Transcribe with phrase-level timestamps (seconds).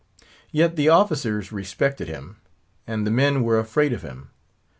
[0.51, 2.37] Yet the officers respected him;
[2.87, 4.31] and the men were afraid of him.